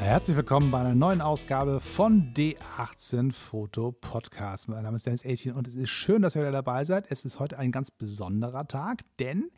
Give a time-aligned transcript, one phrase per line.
[0.00, 4.68] Herzlich willkommen bei einer neuen Ausgabe von D18 Foto Podcast.
[4.68, 7.10] Mein Name ist Dennis 18 und es ist schön, dass ihr wieder dabei seid.
[7.10, 9.50] Es ist heute ein ganz besonderer Tag, denn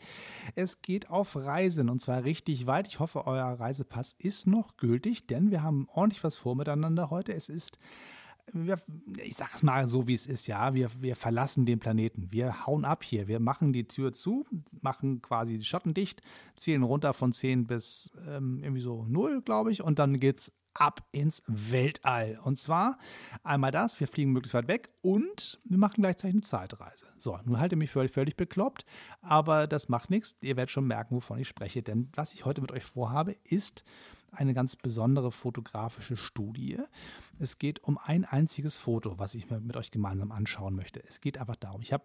[0.57, 2.89] es geht auf Reisen und zwar richtig weit.
[2.89, 7.33] Ich hoffe, euer Reisepass ist noch gültig, denn wir haben ordentlich was vor miteinander heute.
[7.33, 7.79] Es ist
[8.53, 8.79] wir,
[9.23, 12.29] ich sag's mal so, wie es ist, ja, wir, wir verlassen den Planeten.
[12.31, 13.29] Wir hauen ab hier.
[13.29, 14.45] Wir machen die Tür zu,
[14.81, 16.23] machen quasi die Schotten dicht,
[16.57, 21.07] zählen runter von 10 bis ähm, irgendwie so 0, glaube ich, und dann geht's ab
[21.13, 22.39] ins Weltall.
[22.43, 22.99] Und zwar
[23.43, 27.07] einmal das, wir fliegen möglichst weit weg und wir machen gleichzeitig eine Zeitreise.
[27.19, 28.85] So, nun halte mich für völlig bekloppt,
[29.21, 30.37] aber das macht nichts.
[30.41, 31.83] Ihr werdet schon merken, wovon ich spreche.
[31.83, 33.85] Denn was ich heute mit euch vorhabe, ist
[34.33, 36.79] eine ganz besondere fotografische Studie.
[37.39, 41.03] Es geht um ein einziges Foto, was ich mir mit euch gemeinsam anschauen möchte.
[41.05, 42.05] Es geht einfach darum, ich habe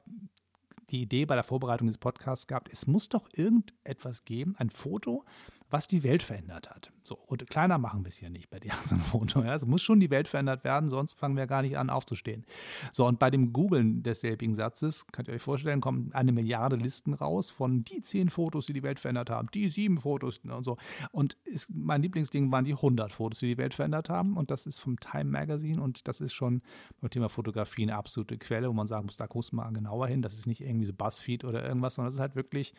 [0.90, 5.26] die Idee bei der Vorbereitung des Podcasts gehabt, es muss doch irgendetwas geben, ein Foto,
[5.70, 6.92] was die Welt verändert hat.
[7.04, 9.42] So, und kleiner machen wir es ja nicht bei dem Foto.
[9.42, 9.56] Ja.
[9.56, 12.46] Es muss schon die Welt verändert werden, sonst fangen wir gar nicht an aufzustehen.
[12.92, 17.14] So, und bei dem Googlen desselbigen Satzes, könnt ihr euch vorstellen, kommen eine Milliarde Listen
[17.14, 20.78] raus von die zehn Fotos, die die Welt verändert haben, die sieben Fotos und so.
[21.12, 24.36] Und ist, mein Lieblingsding waren die 100 Fotos, die die Welt verändert haben.
[24.36, 26.62] Und das ist vom Time Magazine und das ist schon
[27.00, 30.08] beim Thema Fotografie eine absolute Quelle, wo man sagen muss, da guckst du mal genauer
[30.08, 30.22] hin.
[30.22, 32.74] Das ist nicht irgendwie so Buzzfeed oder irgendwas, sondern das ist halt wirklich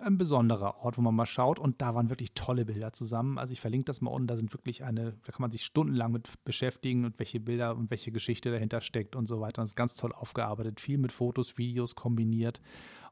[0.00, 1.58] ein besonderer Ort, wo man mal schaut.
[1.58, 3.38] Und da waren wirklich tolle Bilder zusammen.
[3.38, 4.28] Also ich verlinke das mal unten.
[4.28, 7.90] Da sind wirklich eine, da kann man sich stundenlang mit beschäftigen und welche Bilder und
[7.90, 9.62] welche Geschichte dahinter steckt und so weiter.
[9.62, 10.80] Das ist ganz toll aufgearbeitet.
[10.80, 12.60] Viel mit Fotos, Videos kombiniert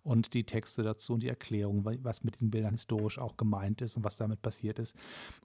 [0.07, 3.97] und die Texte dazu und die Erklärung, was mit diesen Bildern historisch auch gemeint ist
[3.97, 4.97] und was damit passiert ist.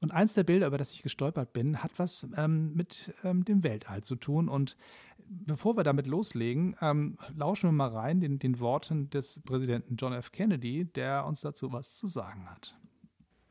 [0.01, 3.63] Und eins der Bilder, über das ich gestolpert bin, hat was ähm, mit ähm, dem
[3.63, 4.47] Weltall zu tun.
[4.47, 4.77] Und
[5.27, 10.13] bevor wir damit loslegen, ähm, lauschen wir mal rein den, den Worten des Präsidenten John
[10.13, 10.31] F.
[10.31, 12.75] Kennedy, der uns dazu was zu sagen hat.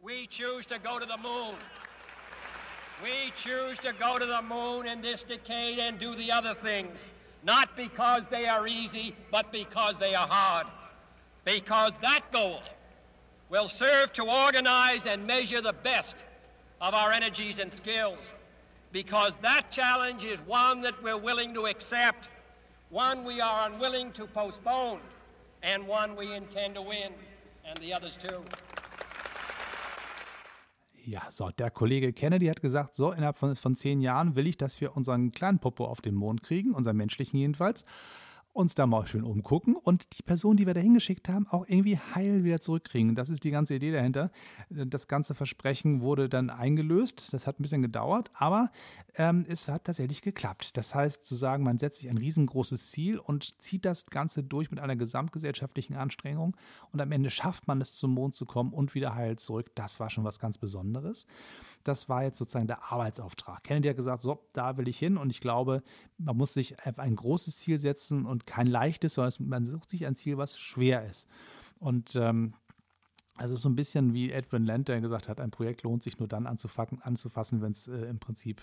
[0.02, 1.54] We choose to go to the moon.
[3.02, 6.96] We choose to go to the moon in this decade and do the other things,
[7.42, 10.66] not because they are easy, but because they are hard.
[11.44, 12.60] Because that goal
[13.48, 16.16] will serve to organize and measure the best
[16.80, 18.32] of our energies and skills
[18.92, 22.28] because that challenge is one that we're willing to accept,
[22.90, 25.00] one we are unwilling to postpone,
[25.62, 27.12] and one we intend to win,
[27.64, 28.42] and the others too.
[31.06, 34.58] Ja, so, der Kollege Kennedy hat gesagt, so, innerhalb von, von zehn Jahren will ich,
[34.58, 37.84] dass wir unseren kleinen Popo auf den Mond kriegen, unseren menschlichen jedenfalls
[38.52, 41.98] uns da mal schön umgucken und die Person, die wir da hingeschickt haben, auch irgendwie
[41.98, 43.14] heil wieder zurückkriegen.
[43.14, 44.30] Das ist die ganze Idee dahinter.
[44.68, 47.32] Das ganze Versprechen wurde dann eingelöst.
[47.32, 48.70] Das hat ein bisschen gedauert, aber
[49.14, 50.76] ähm, es hat tatsächlich geklappt.
[50.76, 54.70] Das heißt, zu sagen, man setzt sich ein riesengroßes Ziel und zieht das Ganze durch
[54.70, 56.56] mit einer gesamtgesellschaftlichen Anstrengung
[56.92, 59.70] und am Ende schafft man es, zum Mond zu kommen und wieder heil zurück.
[59.74, 61.26] Das war schon was ganz Besonderes.
[61.84, 63.64] Das war jetzt sozusagen der Arbeitsauftrag.
[63.64, 65.82] Kennedy hat gesagt, so, da will ich hin und ich glaube,
[66.18, 70.16] man muss sich ein großes Ziel setzen und kein leichtes, sondern man sucht sich ein
[70.16, 71.28] Ziel, was schwer ist.
[71.78, 72.54] Und ähm,
[73.36, 76.28] also so ein bisschen wie Edwin Land, der gesagt hat, ein Projekt lohnt sich nur
[76.28, 78.60] dann anzufassen, wenn es äh, im Prinzip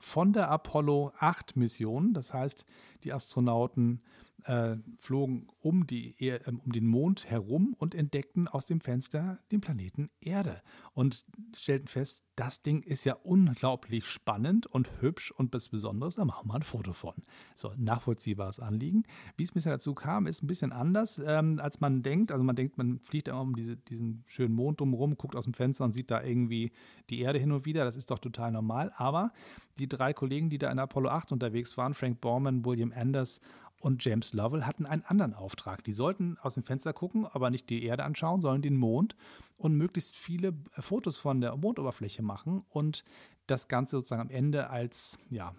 [0.00, 2.14] von der Apollo 8 Mission.
[2.14, 2.64] Das heißt,
[3.04, 4.00] die Astronauten
[4.44, 9.60] äh, flogen um, die, äh, um den Mond herum und entdeckten aus dem Fenster den
[9.60, 10.62] Planeten Erde
[10.94, 11.24] und
[11.56, 16.48] stellten fest, das Ding ist ja unglaublich spannend und hübsch und was Besonderes, da machen
[16.48, 17.14] wir ein Foto von.
[17.56, 19.04] So, nachvollziehbares Anliegen.
[19.36, 22.32] Wie es bisher dazu kam, ist ein bisschen anders, ähm, als man denkt.
[22.32, 25.52] Also man denkt, man fliegt immer um diese, diesen schönen Mond drumherum, guckt aus dem
[25.52, 26.72] Fenster und sieht da irgendwie
[27.10, 27.84] die Erde hin und wieder.
[27.84, 28.92] Das ist doch total normal.
[28.96, 29.32] Aber
[29.78, 33.40] die drei Kollegen, die da in Apollo 8 unterwegs waren, Frank Borman, William Anders
[33.82, 35.82] und James Lovell hatten einen anderen Auftrag.
[35.82, 39.16] Die sollten aus dem Fenster gucken, aber nicht die Erde anschauen, sondern den Mond
[39.56, 43.04] und möglichst viele äh, Fotos von der Mondoberfläche machen und
[43.48, 45.54] das Ganze sozusagen am Ende als, ja,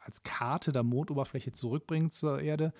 [0.00, 2.74] als Karte der Mondoberfläche zurückbringen zur Erde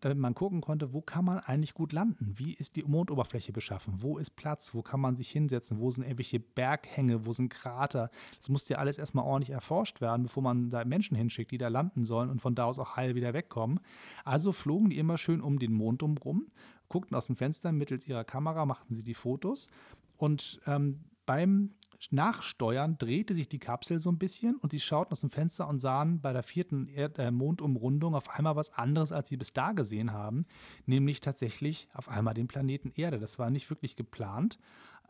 [0.00, 2.34] damit man gucken konnte, wo kann man eigentlich gut landen?
[2.36, 3.94] Wie ist die Mondoberfläche beschaffen?
[3.98, 4.74] Wo ist Platz?
[4.74, 5.78] Wo kann man sich hinsetzen?
[5.78, 7.26] Wo sind irgendwelche Berghänge?
[7.26, 8.10] Wo sind Krater?
[8.38, 11.68] Das musste ja alles erstmal ordentlich erforscht werden, bevor man da Menschen hinschickt, die da
[11.68, 13.80] landen sollen und von da aus auch heil wieder wegkommen.
[14.24, 16.46] Also flogen die immer schön um den Mond rum,
[16.88, 19.68] guckten aus dem Fenster mittels ihrer Kamera, machten sie die Fotos
[20.16, 21.74] und ähm, beim
[22.10, 25.78] Nachsteuern drehte sich die Kapsel so ein bisschen und sie schauten aus dem Fenster und
[25.80, 29.72] sahen bei der vierten Erd äh, Mondumrundung auf einmal was anderes, als sie bis da
[29.72, 30.44] gesehen haben,
[30.86, 33.18] nämlich tatsächlich auf einmal den Planeten Erde.
[33.18, 34.58] Das war nicht wirklich geplant.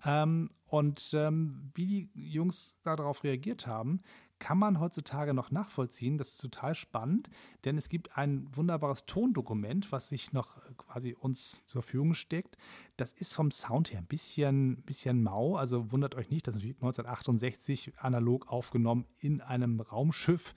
[0.05, 4.01] Ähm, und ähm, wie die Jungs darauf reagiert haben,
[4.39, 6.19] kann man heutzutage noch nachvollziehen.
[6.19, 7.29] Das ist total spannend,
[7.65, 12.57] denn es gibt ein wunderbares Tondokument, was sich noch quasi uns zur Verfügung steckt.
[12.97, 15.57] Das ist vom Sound her ein bisschen, bisschen mau.
[15.57, 20.55] Also wundert euch nicht, das ist natürlich 1968 analog aufgenommen in einem Raumschiff.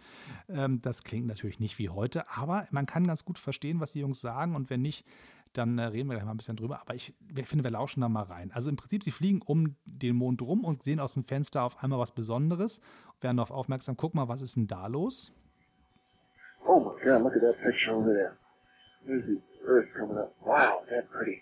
[0.50, 4.00] Ähm, das klingt natürlich nicht wie heute, aber man kann ganz gut verstehen, was die
[4.00, 4.56] Jungs sagen.
[4.56, 5.06] Und wenn nicht,
[5.54, 6.82] dann äh, reden wir gleich mal ein bisschen drüber.
[6.82, 7.14] Aber ich
[7.46, 8.52] finde, wir lauschen da mal rein.
[8.54, 11.84] Also im Prinzip, sie fliegen um den Mond rum und sehen aus dem Fenster auf
[11.84, 12.82] einmal was Besonderes,
[13.20, 15.32] werden darauf aufmerksam, guck mal, was ist denn da los?
[16.66, 18.38] Oh my God, look at that picture over there.
[19.06, 20.34] There's the Earth coming up.
[20.42, 21.42] Wow, that's pretty.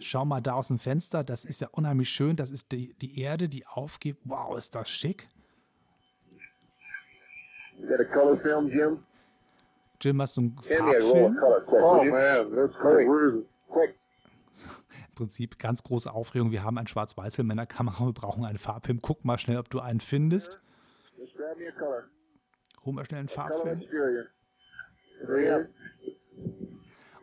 [0.00, 2.36] Schau mal da aus dem Fenster, das ist ja unheimlich schön.
[2.36, 4.16] Das ist die, die Erde, die aufgeht.
[4.24, 5.28] Wow, ist das schick.
[7.78, 8.98] You got a color film, Jim?
[10.00, 11.38] Jim, hast du einen Farbfilm?
[11.66, 12.74] Oh man, that's?
[12.78, 13.94] Quick.
[15.08, 16.52] Im Prinzip ganz große Aufregung.
[16.52, 19.02] Wir haben einen Schwarz-Weiß-Film in der Kamera, wir brauchen einen Farbfilm.
[19.02, 20.60] Guck mal schnell, ob du einen findest.
[22.84, 23.82] Hol mal schnell einen Farbfilm.
[25.22, 25.68] up.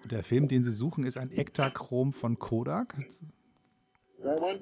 [0.04, 2.96] Und der Film, den sie suchen, ist ein Ektachrom von Kodak.
[4.22, 4.60] That one?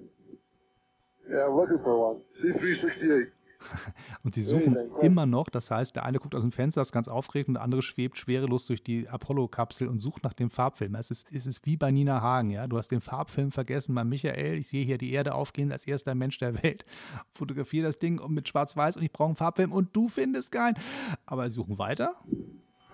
[1.28, 2.22] Yeah, I'm looking for one.
[2.42, 3.32] C368.
[4.24, 7.08] Und sie suchen immer noch, das heißt, der eine guckt aus dem Fenster, ist ganz
[7.08, 10.96] aufgeregt, und der andere schwebt schwerelos durch die Apollo-Kapsel und sucht nach dem Farbfilm.
[10.96, 12.68] Es ist, es ist wie bei Nina Hagen, ja.
[12.68, 14.58] Du hast den Farbfilm vergessen bei Michael.
[14.58, 16.86] Ich sehe hier die Erde aufgehen als erster Mensch der Welt.
[17.34, 20.78] Fotografiere das Ding mit Schwarz-Weiß und ich brauche einen Farbfilm und du findest keinen.
[21.26, 22.16] Aber sie suchen weiter.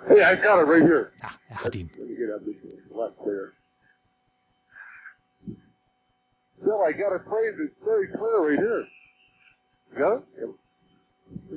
[0.08, 1.12] Hey, I got it right here.
[1.22, 1.90] Ja, er hat ihn.
[6.64, 7.60] Bill, I got it framed.
[7.60, 8.88] It's very clear right here.
[9.98, 10.50] Got it?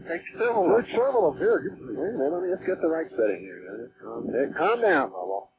[0.09, 0.69] Take several.
[0.69, 1.39] There's several of.
[1.39, 3.91] Wait a minute, let me just get the right setting here.
[4.03, 5.51] Calm, hey, calm down, Bubble.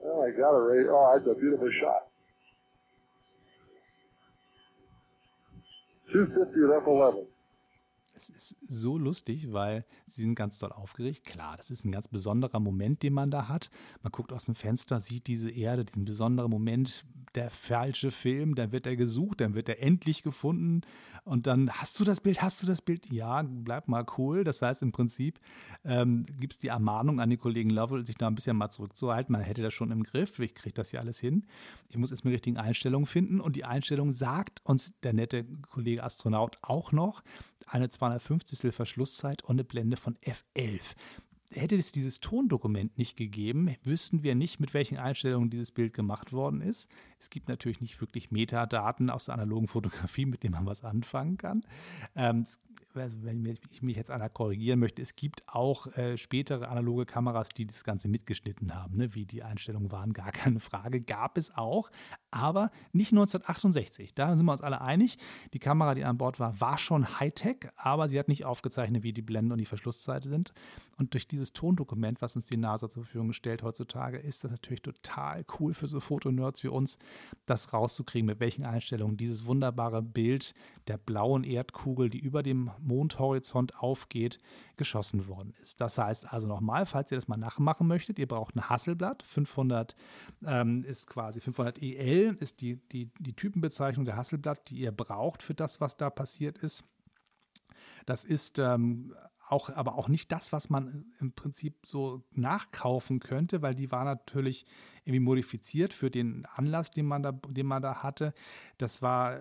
[0.00, 0.86] Well, I got it right.
[0.88, 2.06] Oh, that's a beautiful shot.
[6.12, 7.26] 250 at F11.
[8.18, 11.24] Es ist so lustig, weil sie sind ganz doll aufgeregt.
[11.24, 13.70] Klar, das ist ein ganz besonderer Moment, den man da hat.
[14.02, 17.04] Man guckt aus dem Fenster, sieht diese Erde, diesen besonderen Moment,
[17.34, 20.80] der falsche Film, dann wird er gesucht, dann wird er endlich gefunden
[21.24, 23.12] und dann hast du das Bild, hast du das Bild?
[23.12, 24.44] Ja, bleib mal cool.
[24.44, 25.38] Das heißt im Prinzip
[25.84, 29.32] ähm, gibt es die Ermahnung an den Kollegen Lovell, sich da ein bisschen mal zurückzuhalten.
[29.32, 31.44] Man hätte das schon im Griff, ich kriege das hier alles hin.
[31.88, 36.02] Ich muss jetzt mir richtigen Einstellungen finden und die Einstellung sagt uns der nette Kollege
[36.02, 37.22] Astronaut auch noch,
[37.66, 38.74] eine 250.
[38.74, 40.94] Verschlusszeit und eine Blende von F11
[41.50, 46.32] hätte es dieses Tondokument nicht gegeben, wüssten wir nicht, mit welchen Einstellungen dieses Bild gemacht
[46.32, 46.90] worden ist.
[47.18, 51.36] Es gibt natürlich nicht wirklich Metadaten aus der analogen Fotografie, mit denen man was anfangen
[51.36, 51.64] kann.
[52.14, 52.44] Ähm,
[52.94, 57.50] also wenn ich mich jetzt einer korrigieren möchte, es gibt auch äh, spätere analoge Kameras,
[57.50, 59.14] die das Ganze mitgeschnitten haben, ne?
[59.14, 61.90] wie die Einstellungen waren, gar keine Frage, gab es auch,
[62.30, 64.14] aber nicht 1968.
[64.14, 65.18] Da sind wir uns alle einig.
[65.52, 69.12] Die Kamera, die an Bord war, war schon Hightech, aber sie hat nicht aufgezeichnet, wie
[69.12, 70.52] die Blende und die Verschlusszeit sind.
[70.96, 74.82] Und durch dieses Tondokument, was uns die NASA zur Verfügung stellt heutzutage, ist das natürlich
[74.82, 76.98] total cool für so Fotonerds wie uns,
[77.46, 80.54] das rauszukriegen, mit welchen Einstellungen dieses wunderbare Bild
[80.86, 84.38] der blauen Erdkugel, die über dem Mondhorizont aufgeht,
[84.76, 85.80] geschossen worden ist.
[85.80, 89.22] Das heißt also nochmal, falls ihr das mal nachmachen möchtet, ihr braucht ein Hasselblatt.
[89.22, 89.96] 500
[90.46, 95.42] ähm, ist quasi 500 EL, ist die, die, die Typenbezeichnung der Hasselblatt, die ihr braucht
[95.42, 96.84] für das, was da passiert ist.
[98.06, 99.14] Das ist ähm,
[99.48, 104.04] auch, aber auch nicht das, was man im Prinzip so nachkaufen könnte, weil die war
[104.04, 104.66] natürlich
[105.04, 108.34] irgendwie modifiziert für den Anlass, den man da, den man da hatte.
[108.76, 109.40] Das war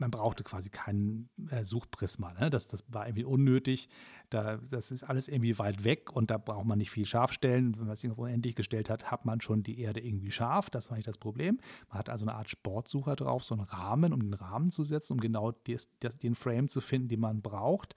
[0.00, 2.32] man brauchte quasi keinen äh, Suchprisma.
[2.32, 2.50] Ne?
[2.50, 3.88] Das, das war irgendwie unnötig.
[4.30, 7.76] Da, das ist alles irgendwie weit weg und da braucht man nicht viel scharf stellen.
[7.76, 10.70] Wenn man es irgendwo unendlich gestellt hat, hat man schon die Erde irgendwie scharf.
[10.70, 11.60] Das war nicht das Problem.
[11.88, 15.12] Man hat also eine Art Sportsucher drauf, so einen Rahmen, um den Rahmen zu setzen,
[15.12, 17.94] um genau des, des, den Frame zu finden, den man braucht.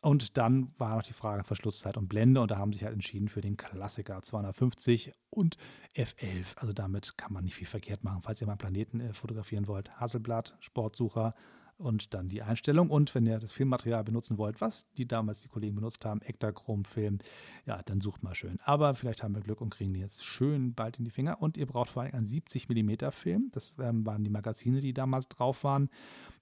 [0.00, 3.28] Und dann war noch die Frage Verschlusszeit und Blende und da haben sich halt entschieden
[3.28, 5.56] für den Klassiker 250 und
[5.96, 6.56] F11.
[6.56, 9.90] Also damit kann man nicht viel verkehrt machen, falls ihr mal Planeten äh, fotografieren wollt.
[9.98, 11.34] Hasselblatt, Sportsucher
[11.78, 12.90] und dann die Einstellung.
[12.90, 17.18] Und wenn ihr das Filmmaterial benutzen wollt, was die damals die Kollegen benutzt haben, Ektachrom-Film,
[17.66, 18.58] ja, dann sucht mal schön.
[18.64, 21.40] Aber vielleicht haben wir Glück und kriegen die jetzt schön bald in die Finger.
[21.40, 23.48] Und ihr braucht vor allem einen 70 mm Film.
[23.52, 25.88] Das ähm, waren die Magazine, die damals drauf waren.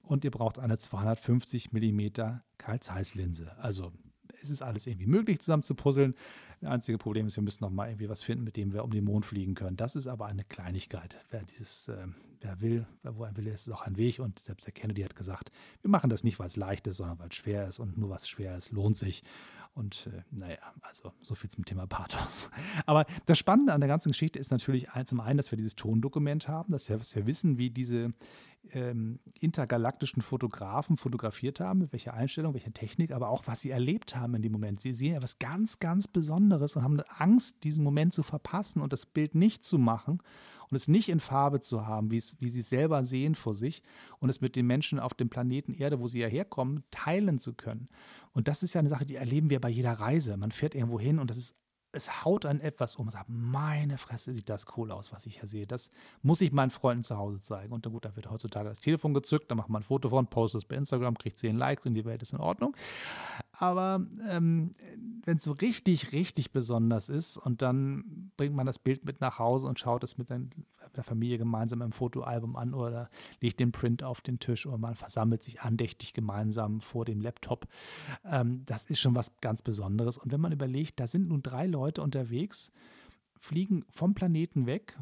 [0.03, 2.09] Und ihr braucht eine 250 mm
[2.59, 3.57] Karl-Zeiss-Linse.
[3.59, 3.93] Also
[4.43, 6.15] es ist alles irgendwie möglich zusammen zu puzzeln.
[6.61, 8.91] Das einzige Problem ist, wir müssen noch mal irgendwie was finden, mit dem wir um
[8.91, 9.77] den Mond fliegen können.
[9.77, 11.19] Das ist aber eine Kleinigkeit.
[11.31, 12.07] Wer dieses, äh,
[12.41, 14.19] wer will, wo ein Wille ist, ist auch ein Weg.
[14.19, 15.51] Und selbst der Kennedy hat gesagt,
[15.83, 17.79] wir machen das nicht, weil es leicht ist, sondern weil es schwer ist.
[17.79, 19.23] Und nur was schwer ist, lohnt sich.
[19.77, 22.51] Und äh, naja, also so viel zum Thema Pathos.
[22.87, 26.49] Aber das Spannende an der ganzen Geschichte ist natürlich zum einen, dass wir dieses Tondokument
[26.49, 28.15] haben, dass wir, dass wir wissen, wie diese
[28.73, 34.17] ähm, intergalaktischen Fotografen fotografiert haben, mit welcher Einstellung, welcher Technik, aber auch was sie erlebt
[34.17, 34.81] haben in dem Moment.
[34.81, 39.05] Sie sehen etwas ganz, ganz Besonderes und haben Angst, diesen Moment zu verpassen und das
[39.05, 40.23] Bild nicht zu machen
[40.71, 43.83] und es nicht in Farbe zu haben, wie sie es selber sehen vor sich
[44.19, 47.53] und es mit den Menschen auf dem Planeten Erde, wo sie ja herkommen, teilen zu
[47.55, 47.89] können.
[48.37, 50.37] Und das ist ja eine Sache, die erleben wir bei jeder Reise.
[50.37, 51.57] Man fährt irgendwo hin und das ist
[51.93, 55.41] es haut an etwas um und sagt, meine Fresse, sieht das cool aus, was ich
[55.41, 55.67] hier sehe.
[55.67, 55.91] Das
[56.21, 57.73] muss ich meinen Freunden zu Hause zeigen.
[57.73, 60.27] Und dann gut, da wird heutzutage das Telefon gezückt, dann macht man ein Foto von,
[60.27, 62.77] postet es bei Instagram, kriegt 10 Likes und die Welt ist in Ordnung.
[63.53, 64.73] Aber ähm,
[65.25, 69.39] wenn es so richtig, richtig besonders ist und dann bringt man das Bild mit nach
[69.39, 70.29] Hause und schaut es mit
[70.97, 73.09] der Familie gemeinsam im Fotoalbum an oder
[73.41, 77.67] legt den Print auf den Tisch oder man versammelt sich andächtig gemeinsam vor dem Laptop.
[78.25, 80.19] Ähm, das ist schon was ganz Besonderes.
[80.19, 82.71] Und wenn man überlegt, da sind nun drei Leute unterwegs,
[83.39, 84.97] fliegen vom Planeten weg,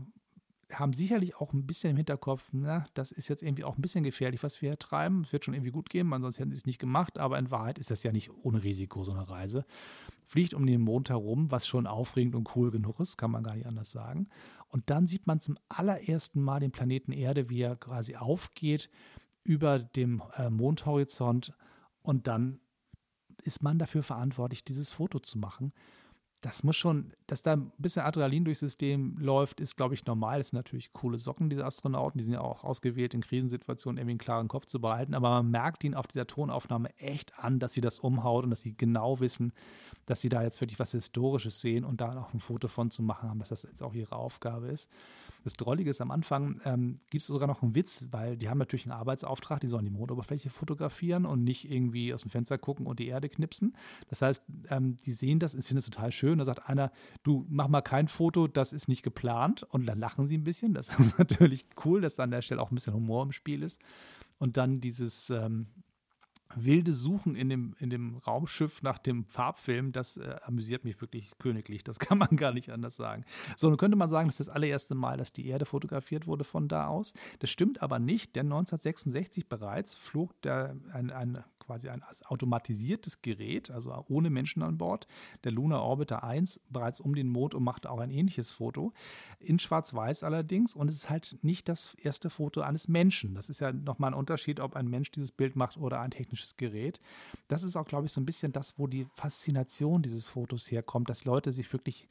[0.72, 4.04] haben sicherlich auch ein bisschen im Hinterkopf, na, das ist jetzt irgendwie auch ein bisschen
[4.04, 5.22] gefährlich, was wir hier treiben.
[5.22, 7.78] Es wird schon irgendwie gut gehen, ansonsten hätten sie es nicht gemacht, aber in Wahrheit
[7.78, 9.64] ist das ja nicht ohne Risiko, so eine Reise.
[10.26, 13.54] Fliegt um den Mond herum, was schon aufregend und cool genug ist, kann man gar
[13.54, 14.28] nicht anders sagen.
[14.74, 18.90] Und dann sieht man zum allerersten Mal den Planeten Erde, wie er quasi aufgeht
[19.44, 21.52] über dem äh, Mondhorizont.
[22.02, 22.58] Und dann
[23.44, 25.72] ist man dafür verantwortlich, dieses Foto zu machen
[26.44, 30.38] das muss schon, dass da ein bisschen Adrenalin durchs System läuft, ist, glaube ich, normal.
[30.38, 32.18] Das sind natürlich coole Socken, diese Astronauten.
[32.18, 35.14] Die sind ja auch ausgewählt, in Krisensituationen irgendwie einen klaren Kopf zu behalten.
[35.14, 38.60] Aber man merkt ihnen auf dieser Tonaufnahme echt an, dass sie das umhaut und dass
[38.60, 39.54] sie genau wissen,
[40.04, 43.02] dass sie da jetzt wirklich was Historisches sehen und da auch ein Foto von zu
[43.02, 44.90] machen haben, dass das jetzt auch ihre Aufgabe ist.
[45.44, 48.58] Das Drollige ist, am Anfang ähm, gibt es sogar noch einen Witz, weil die haben
[48.58, 52.86] natürlich einen Arbeitsauftrag, die sollen die Mondoberfläche fotografieren und nicht irgendwie aus dem Fenster gucken
[52.86, 53.76] und die Erde knipsen.
[54.08, 56.33] Das heißt, ähm, die sehen das, ich finde es total schön.
[56.38, 56.90] Da sagt einer,
[57.22, 59.62] du mach mal kein Foto, das ist nicht geplant.
[59.64, 60.74] Und dann lachen sie ein bisschen.
[60.74, 63.62] Das ist natürlich cool, dass da an der Stelle auch ein bisschen Humor im Spiel
[63.62, 63.80] ist.
[64.38, 65.66] Und dann dieses, ähm,
[66.56, 71.32] wilde Suchen in dem, in dem Raumschiff nach dem Farbfilm, das äh, amüsiert mich wirklich
[71.38, 71.84] königlich.
[71.84, 73.24] Das kann man gar nicht anders sagen.
[73.56, 76.44] So, nun könnte man sagen, das ist das allererste Mal, dass die Erde fotografiert wurde
[76.44, 77.14] von da aus.
[77.40, 83.70] Das stimmt aber nicht, denn 1966 bereits flog der, ein, ein quasi ein automatisiertes Gerät,
[83.70, 85.06] also ohne Menschen an Bord,
[85.44, 88.92] der Lunar Orbiter 1, bereits um den Mond und machte auch ein ähnliches Foto.
[89.40, 90.74] In Schwarz-Weiß allerdings.
[90.74, 93.34] Und es ist halt nicht das erste Foto eines Menschen.
[93.34, 96.56] Das ist ja nochmal ein Unterschied, ob ein Mensch dieses Bild macht oder ein technisches
[96.56, 97.00] Gerät.
[97.48, 101.08] Das ist auch, glaube ich, so ein bisschen das, wo die Faszination dieses Fotos herkommt,
[101.08, 102.08] dass Leute sich wirklich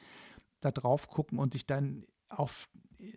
[0.62, 2.70] da drauf gucken und sich dann auf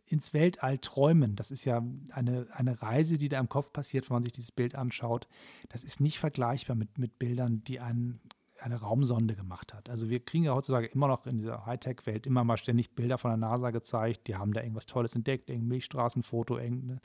[0.07, 1.37] ins Weltall träumen.
[1.37, 4.53] Das ist ja eine, eine Reise, die da im Kopf passiert, wenn man sich dieses
[4.53, 5.29] Bild anschaut.
[5.69, 8.21] Das ist nicht vergleichbar mit, mit Bildern, die ein,
[8.61, 9.91] eine Raumsonde gemacht hat.
[9.91, 13.31] Also wir kriegen ja heutzutage immer noch in dieser Hightech-Welt immer mal ständig Bilder von
[13.31, 14.27] der NASA gezeigt.
[14.29, 17.01] Die haben da irgendwas Tolles entdeckt, irgendein Milchstraßenfoto, irgendeine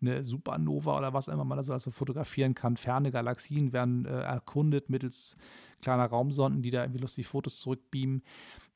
[0.00, 2.76] eine Supernova oder was immer man da so also fotografieren kann.
[2.76, 5.36] Ferne Galaxien werden äh, erkundet mittels
[5.82, 8.22] kleiner Raumsonden, die da irgendwie lustig Fotos zurückbeamen.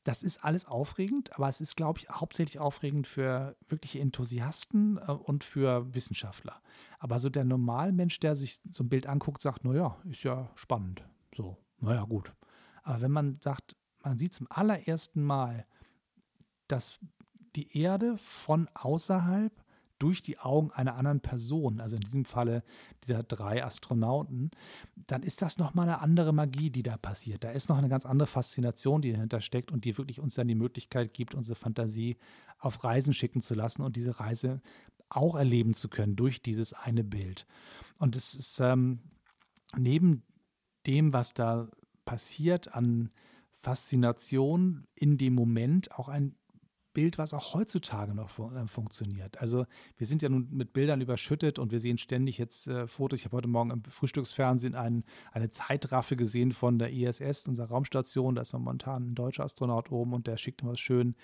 [0.03, 5.11] Das ist alles aufregend, aber es ist, glaube ich, hauptsächlich aufregend für wirkliche Enthusiasten äh,
[5.11, 6.61] und für Wissenschaftler.
[6.99, 11.03] Aber so der Normalmensch, der sich so ein Bild anguckt, sagt, naja, ist ja spannend.
[11.35, 12.33] So, naja, gut.
[12.83, 15.65] Aber wenn man sagt, man sieht zum allerersten Mal,
[16.67, 16.99] dass
[17.55, 19.53] die Erde von außerhalb
[20.03, 22.61] durch die Augen einer anderen Person, also in diesem Falle
[23.05, 24.51] dieser drei Astronauten,
[25.07, 27.45] dann ist das nochmal eine andere Magie, die da passiert.
[27.45, 30.49] Da ist noch eine ganz andere Faszination, die dahinter steckt und die wirklich uns dann
[30.49, 32.17] die Möglichkeit gibt, unsere Fantasie
[32.59, 34.61] auf Reisen schicken zu lassen und diese Reise
[35.07, 37.47] auch erleben zu können durch dieses eine Bild.
[37.97, 38.99] Und es ist ähm,
[39.77, 40.23] neben
[40.85, 41.69] dem, was da
[42.03, 43.09] passiert an
[43.53, 46.35] Faszination in dem Moment, auch ein
[46.93, 49.39] Bild, was auch heutzutage noch fun äh, funktioniert.
[49.39, 49.65] Also
[49.97, 53.19] wir sind ja nun mit Bildern überschüttet und wir sehen ständig jetzt äh, Fotos.
[53.19, 58.35] Ich habe heute Morgen im Frühstücksfernsehen ein, eine Zeitraffe gesehen von der ISS, unserer Raumstation.
[58.35, 61.15] Da ist momentan ein deutscher Astronaut oben und der schickt immer schön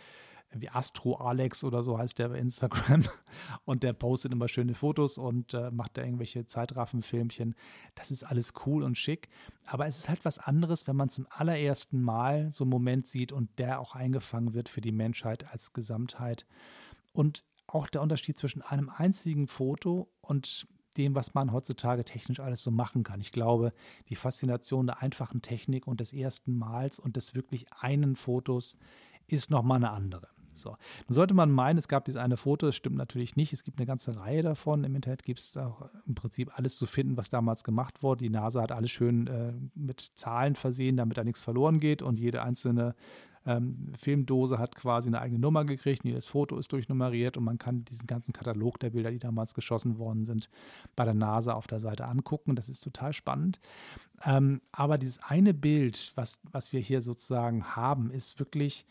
[0.52, 3.04] wie Astro Alex oder so heißt der bei Instagram.
[3.66, 7.56] Und der postet immer schöne Fotos und äh, macht da irgendwelche Zeitraffenfilmchen.
[7.96, 9.30] Das ist alles cool und schick.
[9.66, 13.32] Aber es ist halt was anderes, wenn man zum allerersten Mal so einen Moment sieht
[13.32, 16.46] und der auch eingefangen wird für die Menschheit als Gesamtheit.
[17.14, 22.62] Und auch der Unterschied zwischen einem einzigen Foto und dem, was man heutzutage technisch alles
[22.64, 23.22] so machen kann.
[23.22, 23.74] Ich glaube,
[24.10, 28.76] die Faszination der einfachen Technik und des ersten Mals und des wirklich einen Fotos
[29.28, 30.28] ist nochmal eine andere.
[30.62, 30.72] So.
[31.08, 33.54] Nun sollte man meinen, es gab dieses eine Foto, das stimmt natürlich nicht.
[33.54, 34.84] Es gibt eine ganze Reihe davon.
[34.84, 38.24] Im Internet gibt es auch im Prinzip alles zu finden, was damals gemacht wurde.
[38.24, 42.20] Die NASA hat alles schön äh, mit Zahlen versehen, damit da nichts verloren geht und
[42.20, 42.96] jede einzelne
[43.46, 46.04] ähm, Filmdose hat quasi eine eigene Nummer gekriegt.
[46.04, 49.98] Jedes Foto ist durchnummeriert und man kann diesen ganzen Katalog der Bilder, die damals geschossen
[49.98, 50.50] worden sind,
[50.96, 52.56] bei der NASA auf der Seite angucken.
[52.56, 53.60] Das ist total spannend.
[54.24, 58.86] Ähm, aber dieses eine Bild, was, was wir hier sozusagen haben, ist wirklich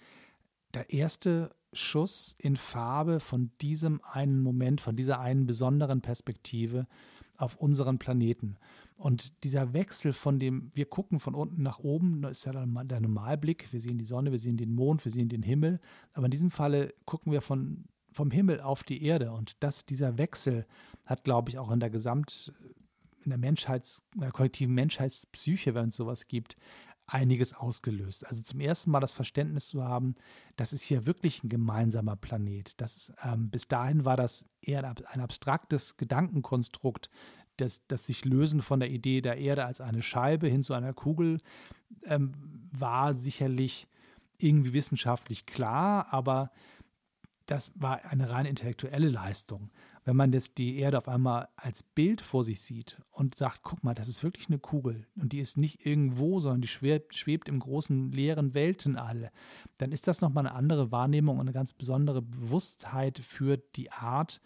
[0.74, 6.86] der erste Schuss in Farbe von diesem einen Moment, von dieser einen besonderen Perspektive
[7.36, 8.56] auf unseren Planeten.
[8.96, 13.72] Und dieser Wechsel von dem, wir gucken von unten nach oben, ist ja der Normalblick,
[13.72, 15.80] wir sehen die Sonne, wir sehen den Mond, wir sehen den Himmel,
[16.14, 19.30] aber in diesem Falle gucken wir von, vom Himmel auf die Erde.
[19.30, 20.66] Und das, dieser Wechsel
[21.06, 22.52] hat, glaube ich, auch in der Gesamt,
[23.24, 26.56] in der Menschheits, in der kollektiven Menschheitspsyche, wenn es sowas gibt,
[27.08, 28.26] einiges ausgelöst.
[28.26, 30.14] Also zum ersten Mal das Verständnis zu haben,
[30.56, 32.80] das ist hier wirklich ein gemeinsamer Planet.
[32.80, 37.10] Das ist, ähm, bis dahin war das eher ein abstraktes Gedankenkonstrukt,
[37.56, 40.92] das, das sich lösen von der Idee der Erde als eine Scheibe hin zu einer
[40.92, 41.40] Kugel
[42.04, 42.32] ähm,
[42.70, 43.88] war sicherlich
[44.36, 46.52] irgendwie wissenschaftlich klar, aber
[47.46, 49.70] das war eine rein intellektuelle Leistung
[50.08, 53.84] wenn man jetzt die Erde auf einmal als Bild vor sich sieht und sagt, guck
[53.84, 57.46] mal, das ist wirklich eine Kugel und die ist nicht irgendwo, sondern die schwebt, schwebt
[57.46, 59.30] im großen leeren Weltenall,
[59.76, 64.40] dann ist das nochmal eine andere Wahrnehmung und eine ganz besondere Bewusstheit für die Art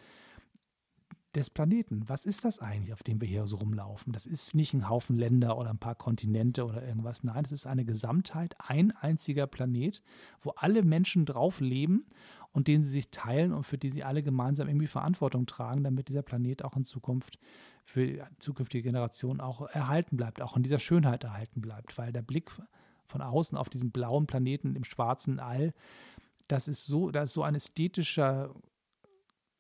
[1.35, 2.09] des Planeten.
[2.09, 4.13] Was ist das eigentlich, auf dem wir hier so rumlaufen?
[4.13, 7.25] Das ist nicht ein Haufen Länder oder ein paar Kontinente oder irgendwas.
[7.25, 10.03] Nein, es ist eine Gesamtheit, ein einziger Planet,
[10.41, 12.05] wo alle Menschen drauf leben
[12.53, 16.09] und den sie sich teilen und für die sie alle gemeinsam irgendwie Verantwortung tragen, damit
[16.09, 17.39] dieser Planet auch in Zukunft
[17.85, 22.51] für zukünftige Generationen auch erhalten bleibt, auch in dieser Schönheit erhalten bleibt, weil der Blick
[23.07, 25.73] von außen auf diesen blauen Planeten im schwarzen All,
[26.49, 28.55] das ist so, da ist so ein ästhetischer,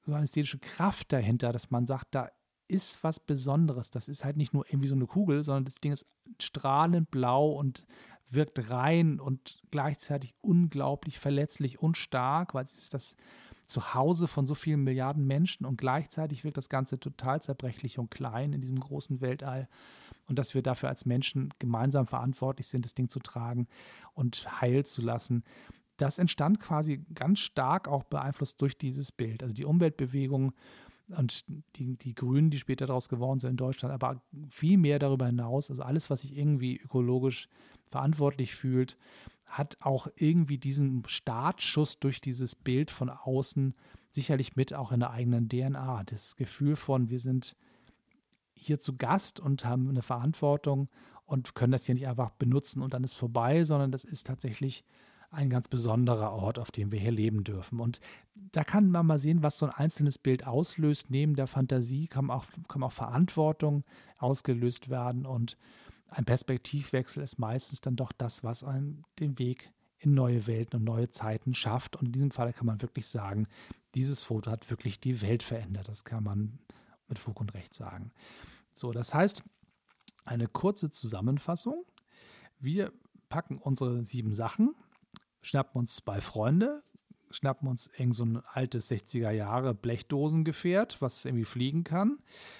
[0.04, 2.28] so eine ästhetische Kraft dahinter, dass man sagt, da
[2.68, 3.90] ist was Besonderes.
[3.90, 6.06] Das ist halt nicht nur irgendwie so eine Kugel, sondern das Ding ist
[6.40, 7.86] strahlend blau und
[8.28, 13.16] wirkt rein und gleichzeitig unglaublich verletzlich und stark, weil es ist das
[13.66, 18.52] Zuhause von so vielen Milliarden Menschen und gleichzeitig wirkt das Ganze total zerbrechlich und klein
[18.52, 19.68] in diesem großen Weltall.
[20.28, 23.66] Und dass wir dafür als Menschen gemeinsam verantwortlich sind, das Ding zu tragen
[24.14, 25.42] und heil zu lassen.
[25.96, 29.42] Das entstand quasi ganz stark auch beeinflusst durch dieses Bild.
[29.42, 30.52] Also die Umweltbewegung
[31.08, 31.44] und
[31.76, 35.70] die, die Grünen, die später daraus geworden sind in Deutschland, aber viel mehr darüber hinaus,
[35.70, 37.48] also alles, was sich irgendwie ökologisch
[37.86, 38.96] verantwortlich fühlt,
[39.46, 43.74] hat auch irgendwie diesen Startschuss durch dieses Bild von außen
[44.10, 46.04] sicherlich mit auch in der eigenen DNA.
[46.04, 47.56] Das Gefühl von, wir sind
[48.54, 50.88] hier zu Gast und haben eine Verantwortung
[51.26, 54.84] und können das hier nicht einfach benutzen und dann ist vorbei, sondern das ist tatsächlich
[55.32, 57.80] ein ganz besonderer Ort, auf dem wir hier leben dürfen.
[57.80, 58.00] Und
[58.34, 61.10] da kann man mal sehen, was so ein einzelnes Bild auslöst.
[61.10, 63.84] Neben der Fantasie kann auch, kann auch Verantwortung
[64.18, 65.56] ausgelöst werden und
[66.08, 70.84] ein Perspektivwechsel ist meistens dann doch das, was einem den Weg in neue Welten und
[70.84, 71.96] neue Zeiten schafft.
[71.96, 73.46] Und in diesem Fall kann man wirklich sagen,
[73.94, 75.88] dieses Foto hat wirklich die Welt verändert.
[75.88, 76.58] Das kann man
[77.08, 78.12] mit Fug und Recht sagen.
[78.74, 79.42] So, das heißt,
[80.24, 81.84] eine kurze Zusammenfassung.
[82.58, 82.92] Wir
[83.30, 84.74] packen unsere sieben Sachen,
[85.42, 86.82] schnappen uns zwei Freunde,
[87.34, 92.18] schnappen uns irgend so ein altes 60er Jahre Blechdosengefährt, was irgendwie fliegen kann,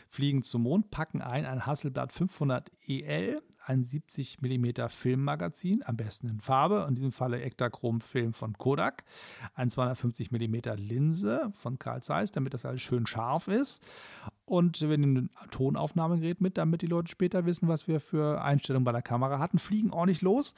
[0.09, 6.29] fliegen zum Mond, packen ein ein Hasselblad 500 EL, ein 70 mm Filmmagazin, am besten
[6.29, 9.05] in Farbe, in diesem Falle Ektachrom Film von Kodak,
[9.55, 13.83] ein 250 mm Linse von Carl Zeiss, damit das alles schön scharf ist.
[14.45, 18.85] Und wir nehmen ein Tonaufnahmegerät mit, damit die Leute später wissen, was wir für Einstellungen
[18.85, 20.55] bei der Kamera hatten, fliegen ordentlich los,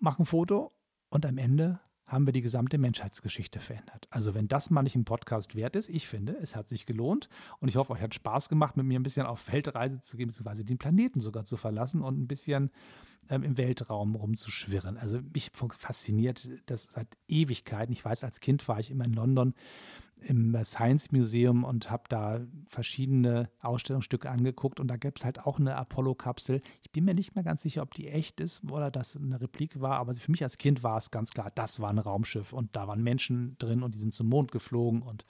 [0.00, 0.72] machen ein Foto
[1.10, 4.08] und am Ende haben wir die gesamte Menschheitsgeschichte verändert.
[4.10, 7.28] Also wenn das mal nicht ein Podcast wert ist, ich finde, es hat sich gelohnt
[7.60, 10.26] und ich hoffe, euch hat Spaß gemacht, mit mir ein bisschen auf Weltreise zu gehen,
[10.26, 12.70] beziehungsweise den Planeten sogar zu verlassen und ein bisschen
[13.28, 14.96] ähm, im Weltraum rumzuschwirren.
[14.96, 17.92] Also mich fasziniert das seit Ewigkeiten.
[17.92, 19.54] Ich weiß, als Kind war ich immer in London
[20.22, 25.58] im Science Museum und habe da verschiedene Ausstellungsstücke angeguckt und da gab es halt auch
[25.58, 26.60] eine Apollo-Kapsel.
[26.82, 29.80] Ich bin mir nicht mehr ganz sicher, ob die echt ist oder das eine Replik
[29.80, 32.74] war, aber für mich als Kind war es ganz klar, das war ein Raumschiff und
[32.76, 35.24] da waren Menschen drin und die sind zum Mond geflogen und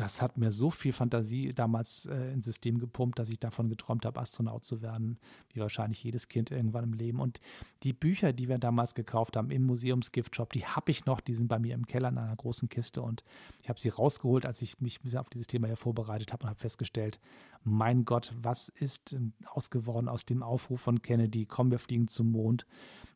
[0.00, 4.06] das hat mir so viel Fantasie damals äh, ins System gepumpt, dass ich davon geträumt
[4.06, 5.18] habe, Astronaut zu werden,
[5.52, 7.20] wie wahrscheinlich jedes Kind irgendwann im Leben.
[7.20, 7.42] Und
[7.82, 11.48] die Bücher, die wir damals gekauft haben im Museumsgiftshop, die habe ich noch, die sind
[11.48, 13.24] bei mir im Keller in einer großen Kiste und
[13.62, 16.60] ich habe sie rausgeholt, als ich mich auf dieses Thema hier vorbereitet habe und habe
[16.60, 17.20] festgestellt,
[17.62, 22.64] mein Gott, was ist ausgeworden aus dem Aufruf von Kennedy, komm, wir fliegen zum Mond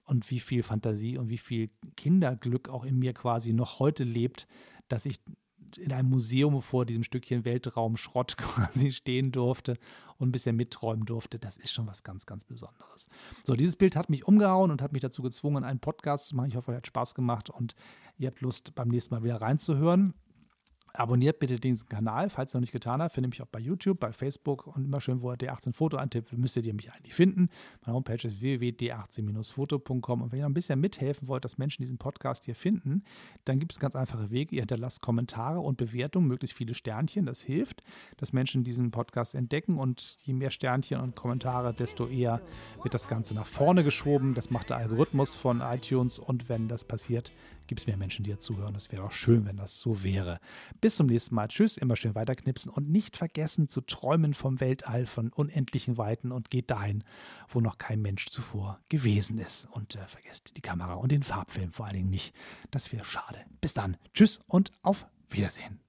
[0.05, 4.47] und wie viel Fantasie und wie viel Kinderglück auch in mir quasi noch heute lebt,
[4.89, 5.19] dass ich
[5.79, 9.79] in einem Museum vor diesem Stückchen Weltraumschrott quasi stehen durfte
[10.19, 13.09] und ein bisschen mitträumen durfte, das ist schon was ganz, ganz Besonderes.
[13.45, 16.49] So, dieses Bild hat mich umgehauen und hat mich dazu gezwungen, einen Podcast zu machen.
[16.49, 17.75] Ich hoffe, euch hat Spaß gemacht und
[18.19, 20.15] ihr habt Lust, beim nächsten Mal wieder reinzuhören.
[20.97, 23.15] Abonniert bitte diesen Kanal, falls ihr noch nicht getan habt.
[23.15, 26.33] Finde mich auch bei YouTube, bei Facebook und immer schön, wo ihr D18 Foto eintippt,
[26.39, 27.49] müsstet ihr mich eigentlich finden.
[27.85, 30.23] Meine Homepage ist www.d18-foto.com.
[30.23, 33.03] Und wenn ihr noch ein bisschen mithelfen wollt, dass Menschen diesen Podcast hier finden,
[33.45, 34.55] dann gibt es ganz einfache Wege.
[34.55, 37.27] Ihr hinterlasst Kommentare und Bewertungen, möglichst viele Sternchen.
[37.27, 37.83] Das hilft,
[38.19, 39.79] dass Menschen diesen Podcast entdecken.
[39.79, 42.41] Und je mehr Sternchen und Kommentare, desto eher
[42.85, 44.35] wird das Ganze nach vorne geschoben.
[44.35, 46.21] Das macht der Algorithmus von iTunes.
[46.21, 47.33] Und wenn das passiert,
[47.67, 48.75] gibt es mehr Menschen, die hier zuhören.
[48.75, 50.39] Das wäre auch schön, wenn das so wäre.
[50.85, 51.49] Bis zum nächsten Mal.
[51.49, 56.51] Tschüss, immer schön weiterknipsen und nicht vergessen zu träumen vom Weltall, von unendlichen Weiten und
[56.51, 57.05] geht dahin,
[57.49, 59.67] wo noch kein Mensch zuvor gewesen ist.
[59.71, 62.35] Und äh, vergesst die Kamera und den Farbfilm vor allen Dingen nicht.
[62.71, 63.39] Das wäre schade.
[63.63, 63.97] Bis dann.
[64.13, 65.81] Tschüss und auf Wiedersehen.